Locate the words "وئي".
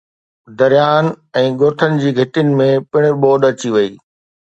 3.79-3.91